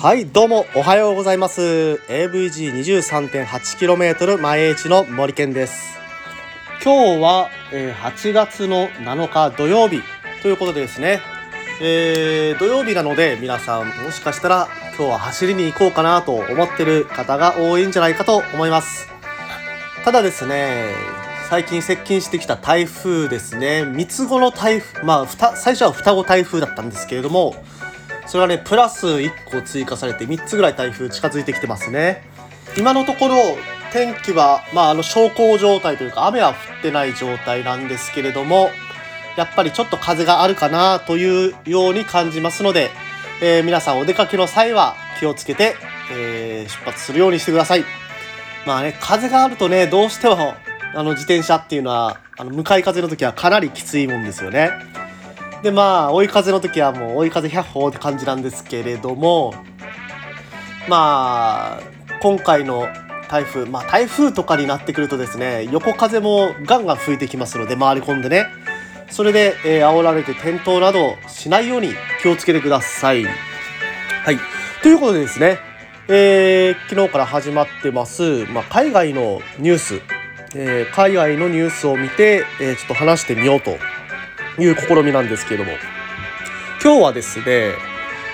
[0.00, 2.00] はいどうもおはようございます。
[2.08, 5.98] AVG23.8km 前市の森健です。
[6.82, 10.00] 今日は、えー、8月の7日土曜日。
[10.40, 11.20] ということでですね、
[11.82, 19.15] えー、土曜日なので皆さんもしかしたら今日は走りに行こうかなと思ってる方が多いんじゃないかと思います。
[20.06, 20.94] ただですね
[21.50, 23.84] 最近接近してきた台風ですね。
[23.84, 27.56] 三つ子の台風まあ最初は双子台風だったんですけれども
[28.28, 32.22] それはねプラス1個追加されて3つぐらい台風近づいてきてますね。
[32.78, 33.34] 今のところ
[33.92, 38.70] 天気はまああの小康状態というか雨は降ってない状態なんですけれども
[39.36, 42.90] やっぱりちょっと風があるかなというように感じますので、
[43.42, 45.74] えー、皆さんお出かけの際は気をつけて、
[46.12, 48.05] えー、出発するようにしてください。
[48.66, 50.54] まあね風があるとねどうしても
[50.94, 54.70] あの自転車っていうのはあの向かい風の時はかなりきついもんですよね
[55.62, 59.54] でまあ追い風の時はもう追い風百歩って感じなんですけれども
[60.88, 61.80] まあ
[62.20, 62.88] 今回の
[63.28, 68.46] 台風まあ台風とかになってくるとですね横風もガンガン吹いてきますので回り込んでね
[69.10, 71.90] それで、えー、煽られて転倒などしないように
[72.22, 73.24] 気をつけてください。
[73.24, 74.38] はい。
[74.82, 75.58] ということでですね、
[76.08, 80.00] えー、昨日から始まってます、まあ、海外のニュース、
[80.54, 83.76] えー、海外のニュースを見て、えー、ちょっと話してみようと。
[84.58, 85.72] いう試みなんですけれども。
[86.82, 87.72] 今日はですね、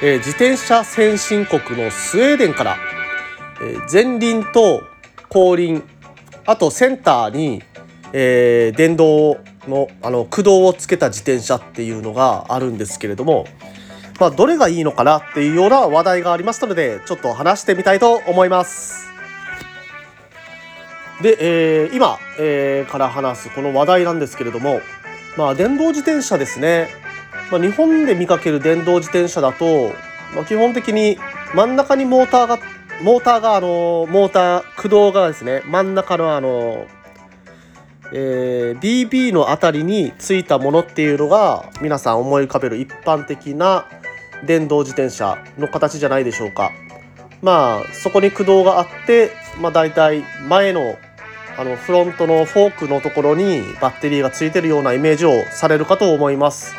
[0.03, 2.77] え、自転車先進国のスウェーデンから、
[3.63, 4.83] え、前輪と
[5.29, 5.83] 後輪
[6.47, 7.63] あとセンターに、
[8.13, 13.47] え、電動のあの駆動をつけた自転車っていうのがあるんですけれども、
[14.23, 19.09] まあ、どれがいいのかなっていうような話題がありましたのでちょっと話してみたいと思います。
[21.21, 24.81] で、えー、今、えー、から話すこの話題なんですけれども
[25.37, 26.89] まあ、電動自転車ですね、
[27.51, 29.89] まあ、日本で見かける電動自転車だと、
[30.35, 31.19] まあ、基本的に
[31.55, 32.59] 真ん中にモーターが
[33.03, 36.87] モーターがあのモーター駆動がですね真ん中のあの、
[38.13, 43.87] えー、BB の辺りについたものっていうのが皆さん思い浮かべる一般的な
[44.45, 46.73] 電動自転車の形じゃないでしょうか。
[47.43, 50.97] まあそこに駆動があって、まあ、大体前の
[51.59, 56.75] あのフロントのフォークのところにバッテリーがついてるようなイメージをされるかと思います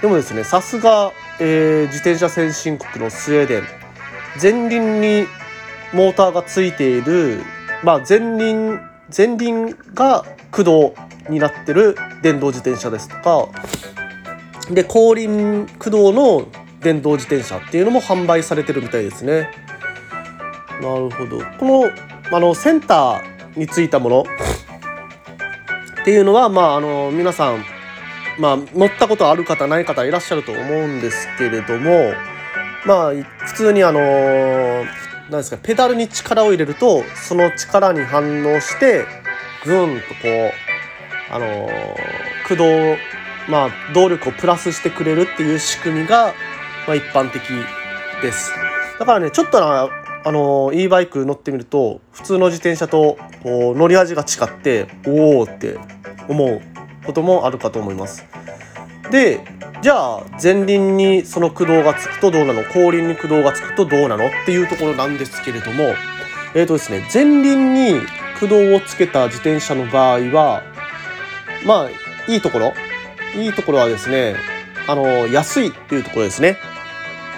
[0.00, 3.62] でもですねさすが、えー、自転車先進国のスウェーデン
[4.40, 5.26] 前輪に
[5.92, 7.42] モーターがついている、
[7.84, 8.80] まあ、前輪
[9.16, 10.94] 前輪が駆動
[11.28, 13.48] になってる電動自転車ですとか
[14.70, 16.46] で後輪駆動の
[16.82, 19.50] 電動自転車っていうのも販売されてるみたいですね。
[20.80, 21.40] なるほど。
[21.58, 24.24] このあのセンターについたもの。
[26.02, 27.64] っていうのはまああの皆さん
[28.38, 32.12] まあ乗ったことある方ない方いらっしゃると思うんですけれども
[32.84, 34.00] まあ普通にあの
[35.30, 39.04] 何ですかペダルに力を入れるとその力に反応して
[39.64, 40.28] ぐんとこ
[41.30, 41.68] うあの
[42.48, 42.96] 駆動
[43.48, 46.34] まあ動力をプラスしてくれるっていう仕組みが、
[46.86, 47.42] まあ、一般的
[48.20, 48.52] です。
[48.98, 49.88] だからねちょっとな
[50.24, 55.78] あの e バイク乗ってみると普通の自転車とこう乗り味が違っておおって
[56.28, 56.60] 思う
[57.04, 58.24] こともあるかと思います。
[59.10, 59.40] で
[59.82, 62.62] じゃあ前輪にその駆動がつくとどうなの？
[62.62, 64.28] 後輪に駆動がつくとどうなの？
[64.28, 65.94] っていうところなんですけれども
[66.54, 68.00] えっ、ー、とですね前輪に
[68.38, 70.62] 駆動をつけた自転車の場合は
[71.66, 71.90] まあ
[72.30, 72.74] いいところ？
[73.34, 74.36] いいところはですね
[74.86, 76.58] あの安いっていうところですね。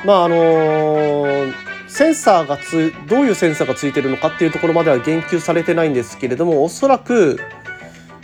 [0.04, 7.38] まああのーセンサーがつどういうセンサーがついてるのかっていうところまでは言及されてないんですけれどもおそらく、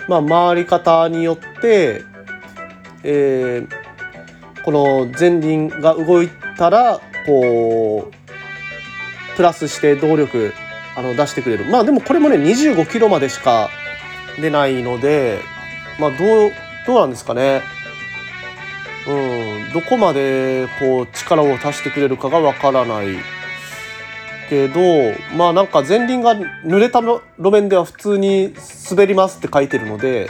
[0.08, 2.04] まあ、回り方によって、
[3.04, 10.52] えー、この前輪が動いたらこうプラスして動力
[10.97, 13.70] あの出してくれるまあでもこれもね25キロまでしか
[14.41, 15.38] 出ないので
[16.00, 16.53] まあどう
[16.88, 17.62] どうなんですかね。
[19.06, 23.16] うん、どこまでこう力を足してくれるかがわからない
[24.50, 24.80] けど
[25.36, 28.52] まあなんか前輪が濡れた路面では普通に
[28.91, 30.28] 滑りますって書いてるので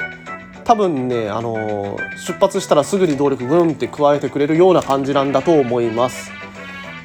[0.64, 1.96] 多分ねあの
[2.26, 6.31] 出発したらすぐに動力グンって加えてくれるような感じなんだと思います。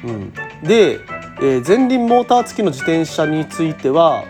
[0.04, 0.32] うん、
[0.62, 1.00] で、
[1.40, 4.24] えー、前輪モーター付きの自転車については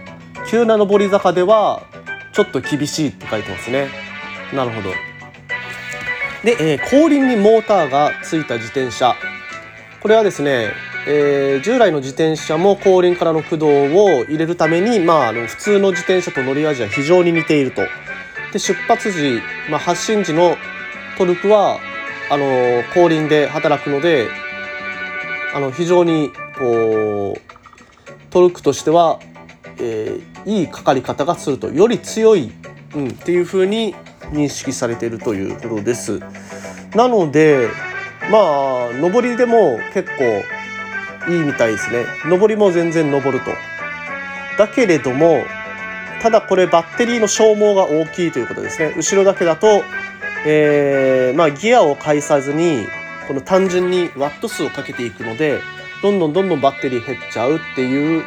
[0.48, 1.82] 急な上り坂では
[2.32, 3.88] ちょっと厳しいって書いてますね。
[4.54, 5.15] なるほど。
[6.44, 9.14] で、えー、後輪にモーターが付いた自転車
[10.00, 10.72] これはですね
[11.08, 17.82] えー、従来の自転車も後輪からの駆動を入れるために、まあ、あの普通の自転車と乗り味は非常に似ていると。
[18.52, 19.40] で出発時、
[19.70, 20.56] まあ、発進時の
[21.16, 21.78] トルクは
[22.28, 24.28] あの後輪で働くので
[25.54, 27.40] あの非常にこう
[28.30, 29.20] トルクとしては、
[29.78, 32.50] えー、いいかかり方がするとより強い、
[32.96, 33.94] うん、っていう風に
[34.32, 36.20] 認識されているということです。
[36.94, 37.68] なので
[38.30, 42.04] まあ上りでも結構いいみたいですね。
[42.28, 43.50] 上りも全然上ると。
[44.58, 45.42] だけれども
[46.22, 48.94] ただこれバッテリーの消耗が大きいということですね。
[48.96, 49.82] 後ろだけだと、
[50.46, 52.86] えー、まあ、ギアを介さずに
[53.28, 55.60] この単純にワット数をかけていくので
[56.02, 58.24] どんどんどんどんバッテリー減っちゃうっていう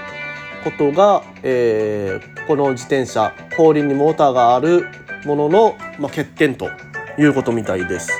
[0.64, 4.88] ことが、えー、この自転車後輪にモーターがある
[5.26, 6.70] ものの、まあ、欠点と
[7.18, 8.12] いうことみたいです。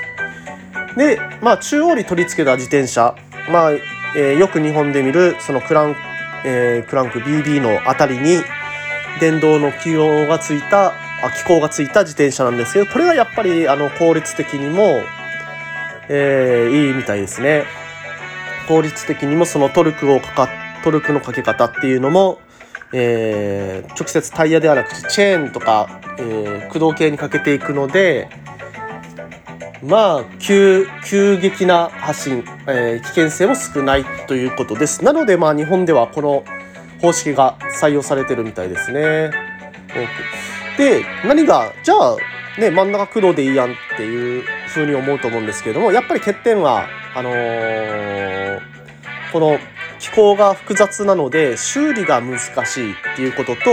[0.96, 3.14] で、まあ、中央に取り付けた自転車、
[3.50, 3.72] まあ
[4.16, 5.96] えー、よく日本で見るそのクラン,、
[6.44, 8.38] えー、クランク BB のあたりに
[9.20, 10.92] 電動の気温がついた
[11.22, 15.02] あ気候がついた自転車なんですけどこれがやっぱりあの効率的にも、
[16.08, 17.64] えー、いいみたいですね。
[18.68, 20.48] 効率的にもそのトルクをかか
[20.84, 22.40] トルクのかけ方っていうのも、
[22.92, 28.28] えー、直接タイヤではなくてチェーンとか、えー、駆動系にかけていくので
[29.82, 35.04] まあ急急激な発進、えー、危険性も少ないということです。
[35.04, 36.44] なのでまあ日本ではこの
[37.00, 39.30] 方式が採用されてるみたいですね。
[40.76, 42.16] で何がじゃあ
[42.58, 48.60] ね真ん中駆動でいいやんっていうふうに思うと思うんですけれどもやっぱり欠点はあのー、
[49.32, 49.58] この
[50.00, 53.70] 気候が複雑なので修理が難しいっていうことと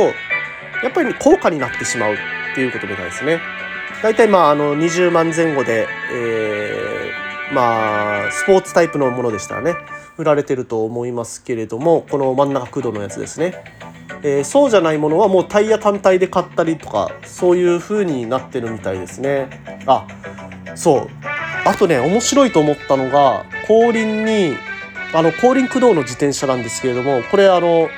[0.83, 2.18] やっぱり高価になってしまうっ
[2.53, 3.39] ていうことみたいですね。
[4.03, 9.74] 大体まああの20万前後で、えー、まあスポーツタイプのものでしたらね
[10.18, 13.63] 売られてると思いますけれどもこの真ん中駆動のやつですね、
[14.21, 19.50] えー、そうじゃないものはもうタイヤ単体で買ったりとかそういう風になってるみたいですね。
[19.88, 20.06] あ
[20.75, 21.09] そう。
[21.65, 24.56] あとね面白いと思ったのが後輪に
[25.13, 27.89] あの後輪駆動の自転車なんですけれどもこれあの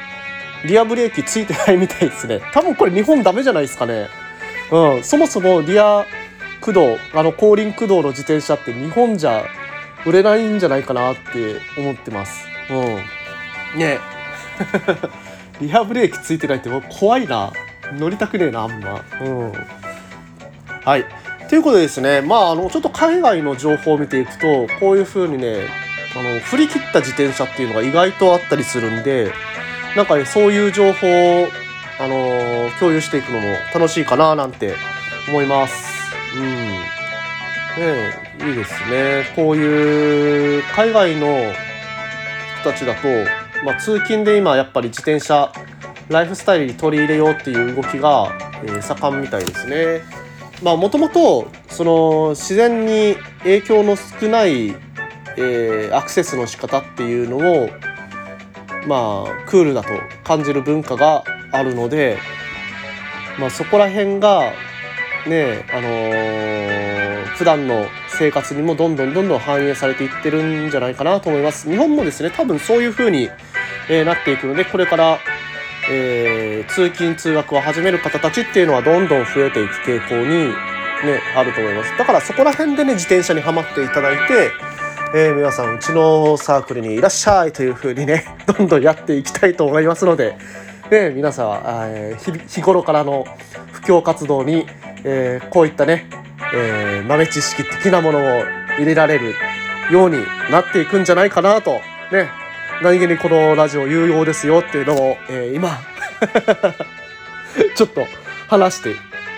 [0.66, 2.42] リアブレーキついてないみたいですね。
[2.54, 4.10] 多分これ日本ダメじゃないですかね。
[4.72, 5.04] うん。
[5.04, 6.06] そもそもリア
[6.60, 9.46] 駆動あの後輪駆動の自転車って日本じゃ
[10.06, 12.46] 売れないんじゃないかなって思ってます。
[12.70, 13.80] うん。
[13.80, 14.00] ね。
[15.62, 17.52] リアブレーキついてないってもう怖いな。
[17.98, 19.04] 乗りたくねえなあんま。
[19.22, 19.54] うん。
[20.86, 21.06] はい。
[21.50, 25.68] ということでですね、まあ、あの、ちょっと海外の情報を見ていくと、こういう風にね、
[26.16, 29.32] あの、振り切った自転車っていうのが意外とあったりするんで、
[29.96, 31.08] なんかね、そういう情報
[31.44, 31.48] を、
[32.02, 34.74] あの共有していくのも楽しいかななんて
[35.28, 36.14] 思います。
[36.38, 36.46] うん。
[36.46, 39.26] ねいいですね。
[39.36, 41.52] こういう海外の
[42.62, 43.08] 人たちだと、
[43.66, 45.52] まあ、通勤で今やっぱり自転車、
[46.08, 48.32] ライフスタイルに取り入れようっていう動きが、
[48.64, 50.02] えー、盛んみたいですね。
[50.64, 54.74] まあもともとその自然に影響の少ない、
[55.40, 57.70] えー、アクセスの仕方っていうのを
[58.88, 59.90] まあクールだと
[60.24, 62.18] 感じる文化があるので、
[63.40, 64.52] まあ、そこら辺が
[65.28, 71.70] ねあのー、普段の生活にもどんどんどんどん反映されていってるんじゃないかなと思います。
[71.70, 73.30] 日本もですね多分そういう風に、
[73.90, 75.20] えー、なっていくのでこれから
[75.92, 80.54] えー、通勤通学を始める方たちっていうのはどんどん増えていく傾向に
[81.04, 81.98] ね、あると思います。
[81.98, 84.52] だからそこら辺でね、自転車にはまっていただいて、
[85.11, 90.37] えー、皆さん、うちのサークルにいらっしゃいという風にね、 どんどんやっていきたいと思いますので、
[90.92, 93.25] ね、皆さんは、えー、日頃からの
[93.71, 94.68] 布教活動に、
[95.04, 96.06] えー、こういったね、
[96.54, 98.44] えー、豆知識的なものを
[98.78, 99.33] 入れられる
[99.89, 102.30] ようになっていくんじゃないかなと、ね、
[102.83, 105.80] 何気にこのラジオ有用ですよっていうのを、えー、今
[107.75, 108.06] ちょっと
[108.47, 108.95] 話して、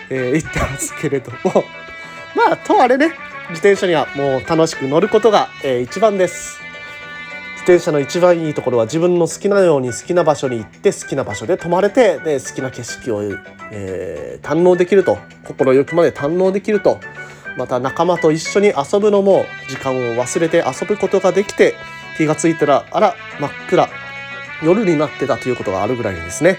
[0.09, 1.63] えー、言ってますけれども。
[2.35, 6.59] まあとあれね自転車にはもう楽しく乗ることが、えー、一番です。
[7.53, 13.21] 自転車の一番いいところは自分の好きなように好きな場所に行って好きな場所で泊まれてで好きな景色を、
[13.71, 16.99] えー、堪能できると心よくまで堪能できると
[17.57, 21.75] また仲間と一緒に遊ぶのも時間を忘れて遊ぶことができて
[22.17, 23.89] 気がついたらあら真っ暗
[24.63, 26.57] 夜になってたということがあるぐらいですね、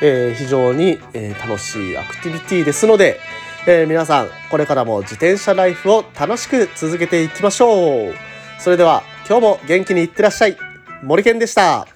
[0.00, 3.18] えー、非常に、え、楽しいアクティビティですので、
[3.68, 8.14] えー、皆さんこれからも自転車ライフを楽しく続けていきましょう。
[8.60, 10.56] それでは今日も元気にいってらっしゃい。
[11.02, 11.95] 森健でした。